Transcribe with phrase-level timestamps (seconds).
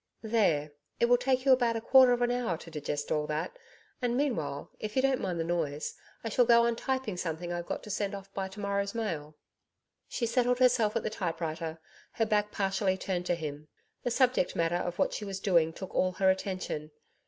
[0.23, 0.71] 'There.
[0.99, 3.55] It will take you about a quarter of an hour to digest all that;
[4.01, 5.93] and meanwhile, if you don't mind the noise,
[6.23, 9.35] I shall go on typing something I've got to send off by to morrow's mail.'
[10.07, 11.79] She settled herself at the typewriter,
[12.13, 13.67] her back partially turned to him.
[14.01, 16.89] The subject matter of what she was doing took all her attention.